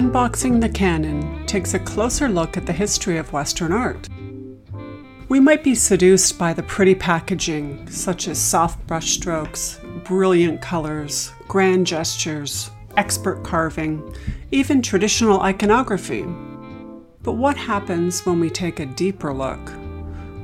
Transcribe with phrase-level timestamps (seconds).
[0.00, 4.08] Unboxing the Canon takes a closer look at the history of Western art.
[5.28, 11.86] We might be seduced by the pretty packaging, such as soft brushstrokes, brilliant colors, grand
[11.86, 14.16] gestures, expert carving,
[14.52, 16.22] even traditional iconography.
[17.22, 19.68] But what happens when we take a deeper look?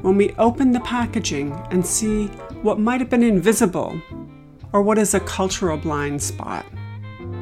[0.03, 2.27] When we open the packaging and see
[2.61, 3.99] what might have been invisible,
[4.75, 6.67] or what is a cultural blind spot?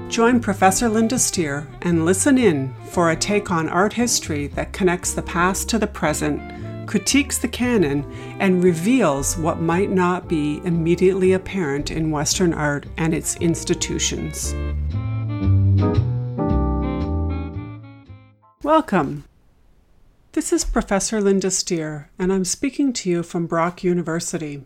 [0.09, 5.13] Join Professor Linda Steer and listen in for a take on art history that connects
[5.13, 8.05] the past to the present, critiques the canon,
[8.39, 14.55] and reveals what might not be immediately apparent in Western art and its institutions.
[18.63, 19.25] Welcome.
[20.33, 24.65] This is Professor Linda Steer, and I'm speaking to you from Brock University.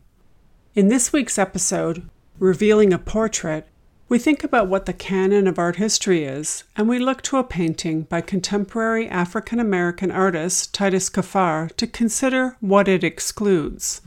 [0.74, 3.66] In this week's episode, Revealing a Portrait,
[4.08, 7.44] we think about what the canon of art history is, and we look to a
[7.44, 14.00] painting by contemporary African American artist Titus Kaphar to consider what it excludes.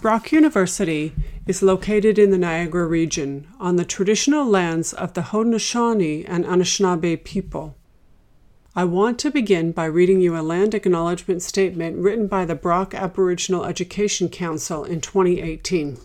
[0.00, 1.12] Brock University
[1.46, 7.24] is located in the Niagara region on the traditional lands of the Haudenosaunee and Anishinaabe
[7.24, 7.76] people.
[8.76, 12.94] I want to begin by reading you a land acknowledgement statement written by the Brock
[12.94, 15.98] Aboriginal Education Council in 2018.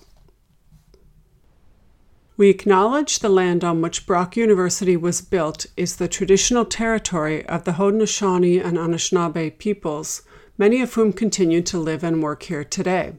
[2.38, 7.64] We acknowledge the land on which Brock University was built is the traditional territory of
[7.64, 10.22] the Haudenosaunee and Anishinaabe peoples,
[10.58, 13.14] many of whom continue to live and work here today.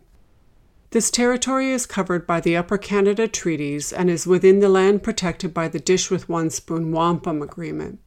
[0.90, 5.54] This territory is covered by the Upper Canada Treaties and is within the land protected
[5.54, 7.98] by the Dish with One Spoon Wampum Agreement.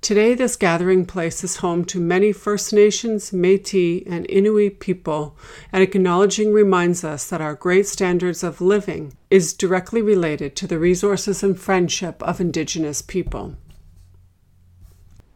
[0.00, 5.36] Today, this gathering place is home to many First Nations, Metis, and Inuit people,
[5.72, 10.78] and acknowledging reminds us that our great standards of living is directly related to the
[10.78, 13.56] resources and friendship of Indigenous people.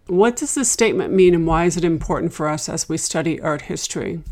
[0.06, 3.38] What does this statement mean, and why is it important for us as we study
[3.42, 4.22] art history?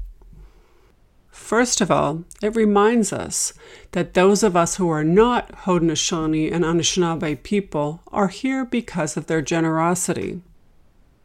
[1.33, 3.55] First of all, it reminds us
[3.93, 9.27] that those of us who are not Haudenosaunee and Anishinaabe people are here because of
[9.27, 10.43] their generosity.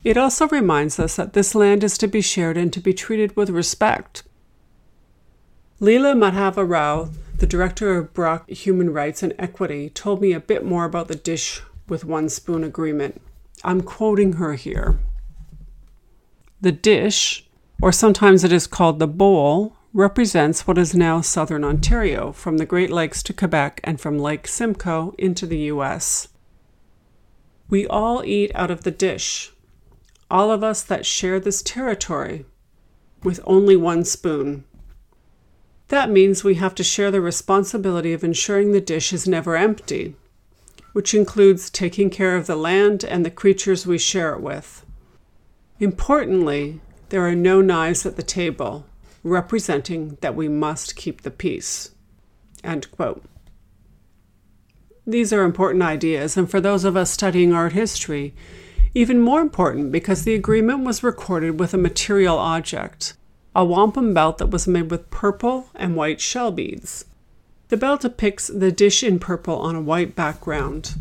[0.05, 3.35] It also reminds us that this land is to be shared and to be treated
[3.35, 4.23] with respect.
[5.81, 10.63] Leela Madhava Rao, the director of Brock Human Rights and Equity, told me a bit
[10.63, 13.21] more about the dish with one spoon agreement.
[13.63, 14.99] I'm quoting her here.
[16.61, 17.45] The dish,
[17.81, 22.67] or sometimes it is called the bowl, represents what is now southern Ontario, from the
[22.67, 26.27] Great Lakes to Quebec and from Lake Simcoe into the US.
[27.67, 29.51] We all eat out of the dish,
[30.29, 32.45] all of us that share this territory,
[33.23, 34.65] with only one spoon.
[35.87, 40.15] That means we have to share the responsibility of ensuring the dish is never empty,
[40.93, 44.85] which includes taking care of the land and the creatures we share it with.
[45.79, 48.85] Importantly, there are no knives at the table
[49.23, 51.91] representing that we must keep the peace.
[52.63, 53.23] End quote.
[55.05, 58.33] These are important ideas, and for those of us studying art history,
[58.93, 63.13] even more important because the agreement was recorded with a material object,
[63.55, 67.05] a wampum belt that was made with purple and white shell beads.
[67.69, 70.95] The belt depicts the dish in purple on a white background.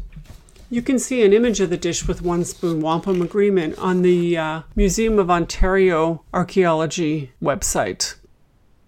[0.69, 4.37] You can see an image of the dish with one spoon wampum agreement on the
[4.37, 8.17] uh, Museum of Ontario Archaeology website.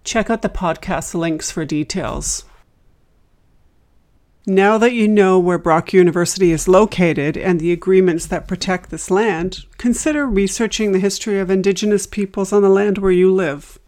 [0.03, 2.43] Check out the podcast links for details.
[4.45, 9.09] Now that you know where Brock University is located and the agreements that protect this
[9.09, 13.79] land, consider researching the history of Indigenous peoples on the land where you live.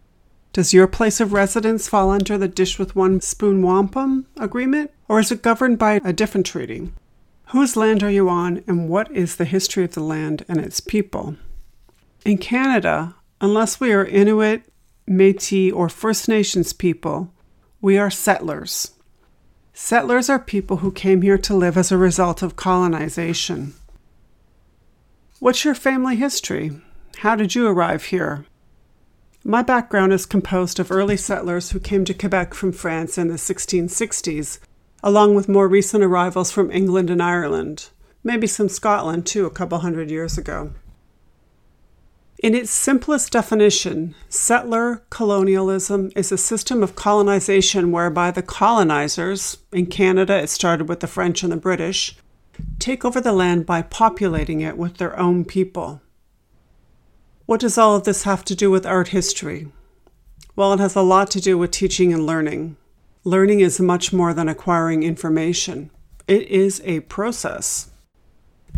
[0.54, 5.20] Does your place of residence fall under the Dish with One Spoon Wampum agreement, or
[5.20, 6.90] is it governed by a different treaty?
[7.52, 10.80] Whose land are you on, and what is the history of the land and its
[10.80, 11.36] people?
[12.24, 14.62] In Canada, unless we are Inuit,
[15.06, 17.30] Metis, or First Nations people,
[17.82, 18.92] we are settlers.
[19.74, 23.74] Settlers are people who came here to live as a result of colonization.
[25.38, 26.80] What's your family history?
[27.18, 28.46] How did you arrive here?
[29.44, 33.34] My background is composed of early settlers who came to Quebec from France in the
[33.34, 34.58] 1660s
[35.02, 37.88] along with more recent arrivals from England and Ireland,
[38.22, 40.72] maybe some Scotland too, a couple hundred years ago.
[42.42, 49.86] In its simplest definition, settler colonialism is a system of colonization whereby the colonizers, in
[49.86, 52.16] Canada it started with the French and the British,
[52.80, 56.00] take over the land by populating it with their own people.
[57.46, 59.68] What does all of this have to do with art history?
[60.56, 62.76] Well, it has a lot to do with teaching and learning.
[63.24, 65.92] Learning is much more than acquiring information,
[66.26, 67.88] it is a process.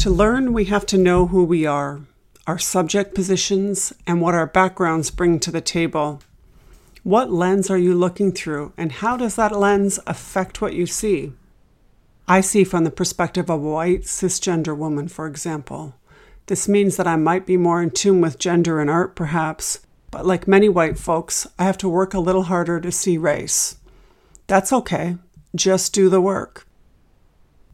[0.00, 2.02] To learn, we have to know who we are,
[2.46, 6.20] our subject positions, and what our backgrounds bring to the table.
[7.04, 11.32] What lens are you looking through, and how does that lens affect what you see?
[12.28, 15.94] I see from the perspective of a white cisgender woman, for example.
[16.48, 19.80] This means that I might be more in tune with gender and art, perhaps,
[20.10, 23.76] but like many white folks, I have to work a little harder to see race.
[24.46, 25.16] That's okay,
[25.54, 26.66] just do the work.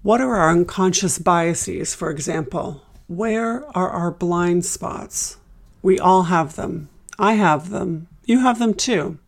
[0.02, 2.82] What are our unconscious biases, for example?
[3.06, 5.36] Where are our blind spots?
[5.82, 6.88] We all have them.
[7.18, 8.06] I have them.
[8.24, 9.18] You have them too.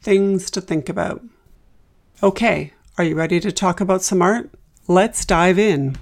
[0.00, 1.22] Things to think about.
[2.22, 4.50] Okay, are you ready to talk about some art?
[4.88, 5.96] Let's dive in.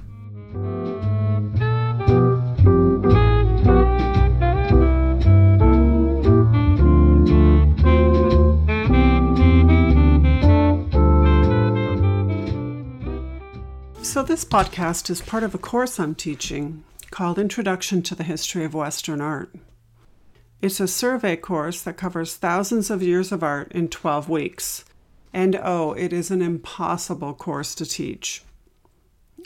[14.23, 18.65] So, this podcast is part of a course I'm teaching called Introduction to the History
[18.65, 19.53] of Western Art.
[20.61, 24.85] It's a survey course that covers thousands of years of art in 12 weeks.
[25.33, 28.45] And oh, it is an impossible course to teach.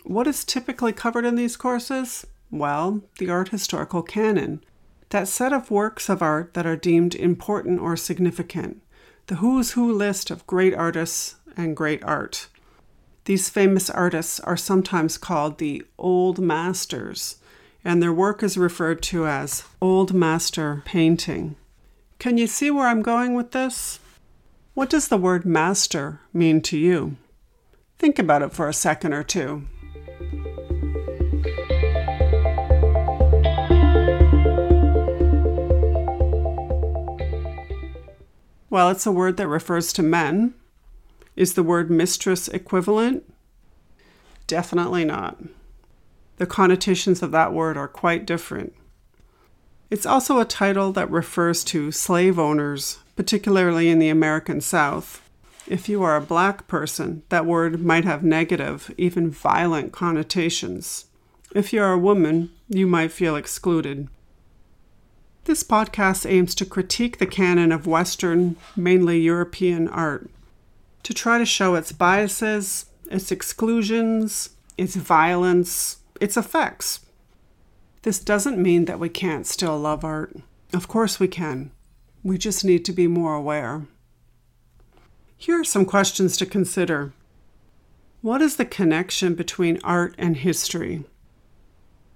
[0.05, 2.27] What is typically covered in these courses?
[2.51, 4.63] Well, the art historical canon,
[5.09, 8.83] that set of works of art that are deemed important or significant,
[9.29, 12.49] the who's who list of great artists and great art.
[13.27, 17.39] These famous artists are sometimes called the Old Masters,
[17.85, 21.57] and their work is referred to as Old Master painting.
[22.21, 23.99] Can you see where I'm going with this?
[24.75, 27.17] What does the word master mean to you?
[27.99, 29.65] Think about it for a second or two.
[38.71, 40.55] Well, it's a word that refers to men,
[41.37, 43.23] is the word mistress equivalent?
[44.47, 45.39] Definitely not.
[46.39, 48.75] The connotations of that word are quite different.
[49.91, 55.23] It's also a title that refers to slave owners, particularly in the American South.
[55.67, 61.07] If you are a black person, that word might have negative, even violent connotations.
[61.55, 64.09] If you're a woman, you might feel excluded.
[65.45, 70.29] This podcast aims to critique the canon of Western, mainly European art
[71.07, 76.99] to try to show its biases, its exclusions, its violence, its effects.
[78.03, 80.37] This doesn't mean that we can't still love art.
[80.75, 81.71] Of course we can.
[82.25, 83.87] We just need to be more aware.
[85.37, 87.13] Here are some questions to consider.
[88.21, 91.05] What is the connection between art and history?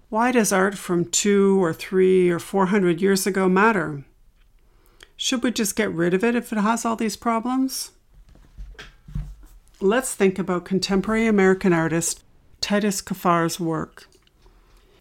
[0.09, 4.03] Why does art from two or three or four hundred years ago matter?
[5.17, 7.93] Should we just get rid of it if it has all these problems?
[9.81, 12.23] Let's think about contemporary American artist
[12.61, 14.06] Titus Kaphar's work.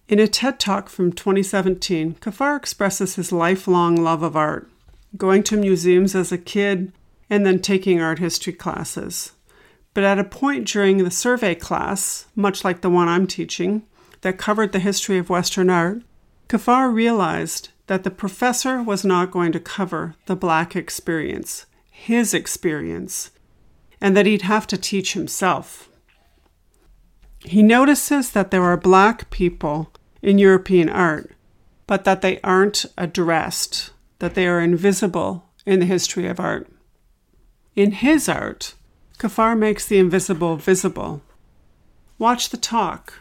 [0.07, 4.69] In a TED Talk from 2017, Kaphar expresses his lifelong love of art,
[5.17, 6.93] going to museums as a kid
[7.29, 9.33] and then taking art history classes.
[9.93, 13.83] But at a point during the survey class, much like the one I'm teaching,
[14.21, 16.01] that covered the history of Western art,
[16.47, 23.31] Kaphar realized that the professor was not going to cover the Black experience, his experience,
[24.01, 25.89] and that he'd have to teach himself.
[27.39, 29.91] He notices that there are black people
[30.21, 31.31] in European art,
[31.87, 36.69] but that they aren't addressed, that they are invisible in the history of art.
[37.75, 38.73] In his art,
[39.17, 41.21] Kaphar makes the invisible visible.
[42.17, 43.13] Watch the talk,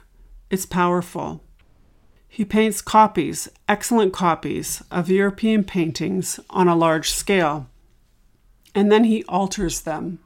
[0.51, 1.43] it's powerful.
[2.29, 7.69] He paints copies, excellent copies, of European paintings on a large scale,
[8.75, 10.19] and then he alters them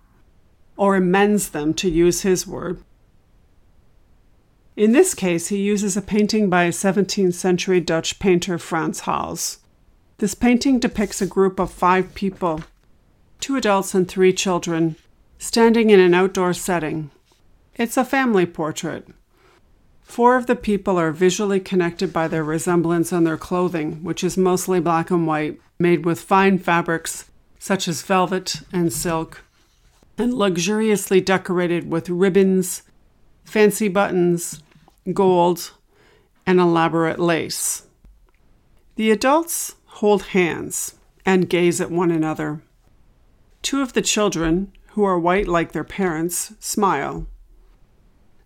[0.76, 2.83] or amends them, to use his word.
[4.75, 9.59] In this case, he uses a painting by a 17th century Dutch painter Frans Hals.
[10.19, 12.62] This painting depicts a group of five people,
[13.38, 14.97] two adults and three children,
[15.38, 17.11] standing in an outdoor setting.
[17.75, 19.09] It's a family portrait.
[20.02, 24.37] Four of the people are visually connected by their resemblance on their clothing, which is
[24.37, 29.43] mostly black and white, made with fine fabrics such as velvet and silk
[30.19, 32.83] and luxuriously decorated with ribbons,
[33.45, 34.62] fancy buttons,
[35.12, 35.73] gold,
[36.47, 37.87] and elaborate lace.
[38.97, 42.62] The adults hold hands and gaze at one another.
[43.62, 47.26] Two of the children, who are white like their parents, smile.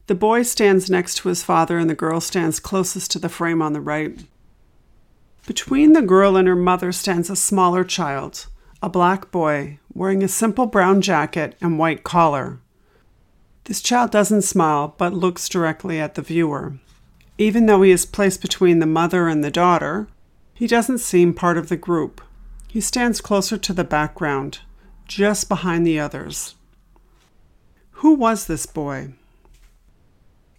[0.07, 3.61] The boy stands next to his father, and the girl stands closest to the frame
[3.61, 4.25] on the right.
[5.47, 8.47] Between the girl and her mother stands a smaller child,
[8.83, 12.61] a black boy wearing a simple brown jacket and white collar.
[13.65, 16.75] This child doesn't smile but looks directly at the viewer.
[17.39, 20.07] Even though he is placed between the mother and the daughter,
[20.53, 22.21] he doesn't seem part of the group.
[22.69, 24.61] He stands closer to the background,
[25.07, 26.55] just behind the others.
[27.93, 29.15] Who was this boy?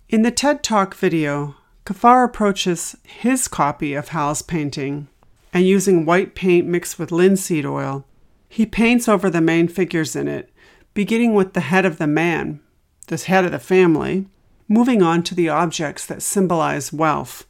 [0.09, 5.07] In the TED Talk video, Kaphar approaches his copy of Hals' painting,
[5.53, 8.05] and using white paint mixed with linseed oil,
[8.49, 10.51] he paints over the main figures in it,
[10.93, 12.59] beginning with the head of the man,
[13.07, 14.27] the head of the family,
[14.67, 17.45] moving on to the objects that symbolize wealth.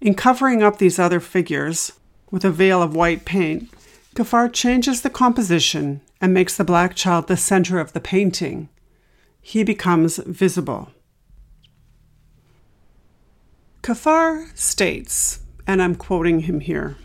[0.00, 1.92] In covering up these other figures
[2.30, 3.70] with a veil of white paint,
[4.14, 8.68] Kaphar changes the composition and makes the black child the center of the painting.
[9.40, 10.90] He becomes visible.
[13.82, 16.96] Kaphar states, and I'm quoting him here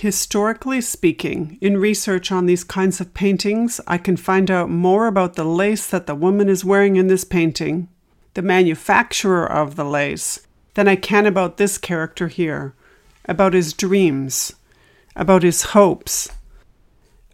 [0.00, 5.34] Historically speaking, in research on these kinds of paintings, I can find out more about
[5.34, 7.88] the lace that the woman is wearing in this painting
[8.34, 12.76] the manufacturer of the lace than I can about this character here,
[13.24, 14.52] about his dreams,
[15.16, 16.28] about his hopes,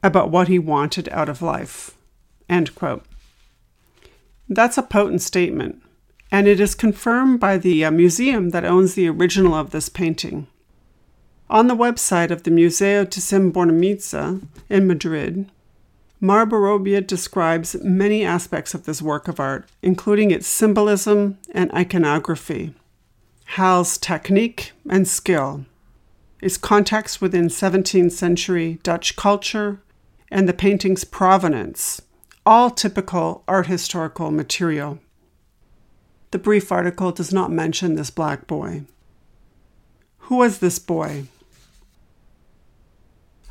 [0.02, 1.99] about what he wanted out of life.
[4.49, 5.83] That's a potent statement,
[6.33, 10.47] and it is confirmed by the uh, museum that owns the original of this painting.
[11.54, 15.49] On the website of the Museo Thyssen-Bornemisza in Madrid,
[16.20, 22.75] Mar Borobia describes many aspects of this work of art, including its symbolism and iconography,
[23.44, 25.64] Hals' technique and skill,
[26.42, 29.80] its context within 17th century Dutch culture,
[30.32, 32.02] and the painting's provenance,
[32.44, 34.99] all typical art historical material.
[36.32, 38.82] The brief article does not mention this black boy.
[40.18, 41.26] Who was this boy?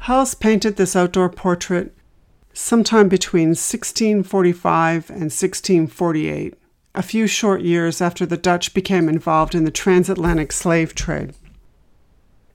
[0.04, 1.96] Hals painted this outdoor portrait
[2.52, 6.56] sometime between 1645 and 1648,
[6.94, 11.34] a few short years after the Dutch became involved in the transatlantic slave trade.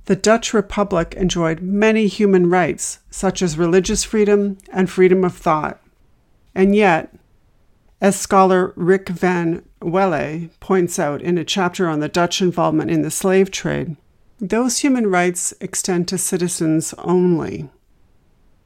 [0.05, 5.81] The Dutch Republic enjoyed many human rights, such as religious freedom and freedom of thought.
[6.55, 7.15] And yet,
[7.99, 13.01] as scholar Rik van Welie points out in a chapter on the Dutch involvement in
[13.01, 13.97] the slave trade,
[14.41, 17.69] those human rights extend to citizens only.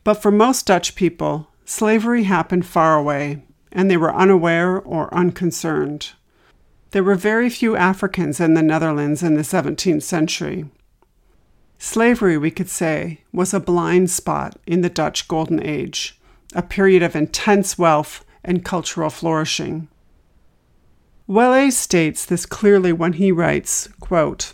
[0.05, 6.13] But for most Dutch people, slavery happened far away, and they were unaware or unconcerned.
[6.91, 10.67] There were very few Africans in the Netherlands in the 17th century.
[11.79, 16.21] Slavery, we could say, was a blind spot in the Dutch Golden Age,
[16.55, 19.89] a period of intense wealth and cultural flourishing.
[21.29, 24.53] Welie states this clearly when he writes, quote,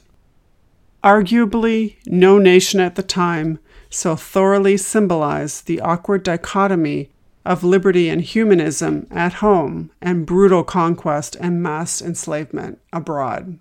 [1.09, 7.11] Arguably, no nation at the time so thoroughly symbolized the awkward dichotomy
[7.47, 13.59] of liberty and humanism at home and brutal conquest and mass enslavement abroad.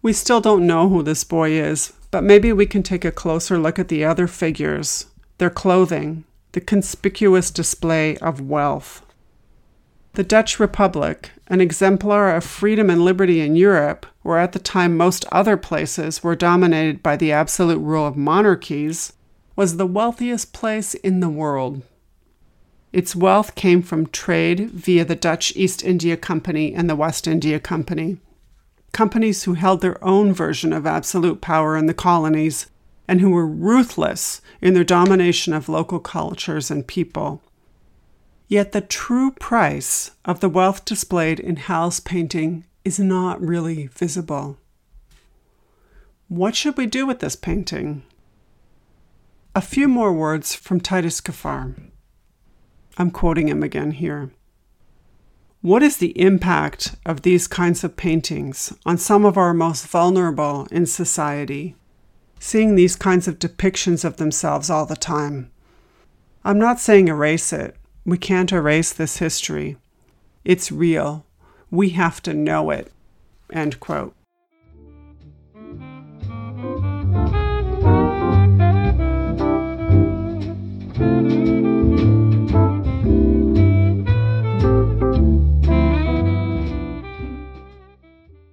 [0.00, 3.58] We still don't know who this boy is, but maybe we can take a closer
[3.58, 9.04] look at the other figures, their clothing, the conspicuous display of wealth.
[10.14, 14.96] The Dutch Republic, an exemplar of freedom and liberty in Europe, where at the time
[14.96, 19.12] most other places were dominated by the absolute rule of monarchies,
[19.56, 21.82] was the wealthiest place in the world.
[22.92, 27.58] Its wealth came from trade via the Dutch East India Company and the West India
[27.58, 28.18] Company,
[28.92, 32.68] companies who held their own version of absolute power in the colonies
[33.08, 37.42] and who were ruthless in their domination of local cultures and people.
[38.46, 44.58] Yet the true price of the wealth displayed in Hals' painting is not really visible.
[46.28, 48.02] What should we do with this painting?
[49.54, 51.74] A few more words from Titus Kaphar.
[52.98, 54.30] I'm quoting him again here.
[55.62, 60.66] What is the impact of these kinds of paintings on some of our most vulnerable
[60.70, 61.76] in society?
[62.38, 65.50] Seeing these kinds of depictions of themselves all the time.
[66.44, 69.76] I'm not saying erase it, we can't erase this history.
[70.44, 71.24] It's real.
[71.70, 72.92] We have to know it.
[73.52, 74.14] End quote.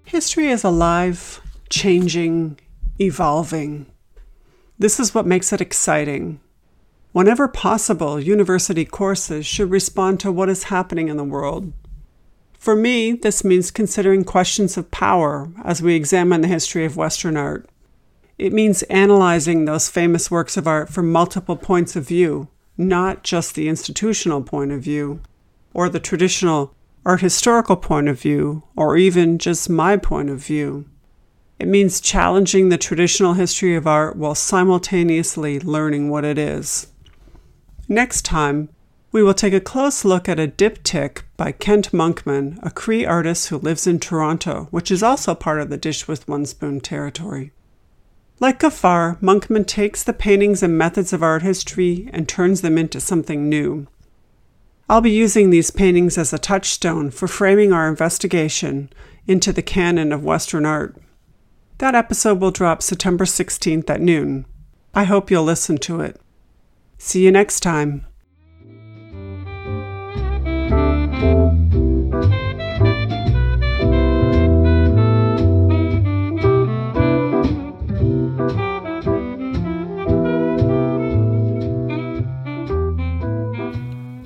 [0.06, 2.60] History is alive, changing,
[3.00, 3.88] evolving.
[4.78, 6.40] This is what makes it exciting.
[7.12, 11.74] Whenever possible, university courses should respond to what is happening in the world.
[12.54, 17.36] For me, this means considering questions of power as we examine the history of Western
[17.36, 17.68] art.
[18.38, 23.56] It means analyzing those famous works of art from multiple points of view, not just
[23.56, 25.22] the institutional point of view
[25.74, 26.74] or the traditional
[27.06, 30.86] art historical point of view, or even just my point of view.
[31.60, 36.88] It means challenging the traditional history of art while simultaneously learning what it is.
[37.88, 38.70] Next time,
[39.12, 43.50] we will take a close look at a diptych by Kent Monkman, a Cree artist
[43.50, 47.52] who lives in Toronto, which is also part of the Dish with One Spoon territory.
[48.40, 53.00] Like Kaphar, Monkman takes the paintings and methods of art history and turns them into
[53.00, 53.88] something new.
[54.90, 58.92] I'll be using these paintings as a touchstone for framing our investigation
[59.28, 60.96] into the canon of Western art.
[61.78, 64.46] That episode will drop September 16th at noon.
[64.94, 66.20] I hope you'll listen to it.
[67.04, 68.06] See you next time.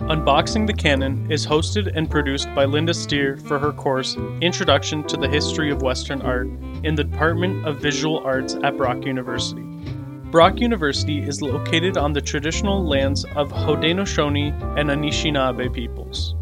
[0.10, 5.16] Unboxing the Canon is hosted and produced by Linda Steer for her course Introduction to
[5.16, 6.50] the History of Western Art
[6.84, 9.65] in the Department of Visual Arts at Brock University.
[10.36, 16.36] Brock University is located on the traditional lands of Haudenosaunee and Anishinaabe peoples.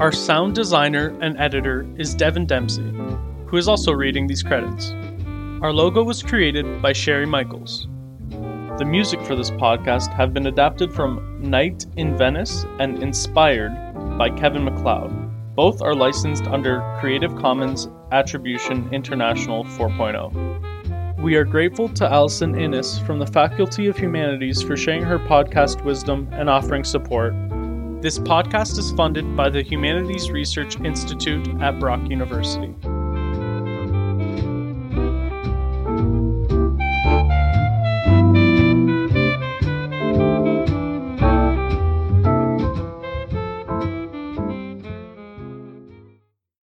[0.00, 2.90] Our sound designer and editor is Devin Dempsey,
[3.44, 4.92] who is also reading these credits.
[5.60, 7.86] Our logo was created by Sherry Michaels.
[8.78, 13.74] The music for this podcast have been adapted from Night in Venice and inspired
[14.16, 15.54] by Kevin MacLeod.
[15.54, 20.71] Both are licensed under Creative Commons Attribution International 4.0.
[21.22, 25.84] We are grateful to Allison Innes from the Faculty of Humanities for sharing her podcast
[25.84, 27.32] wisdom and offering support.
[28.02, 32.74] This podcast is funded by the Humanities Research Institute at Brock University.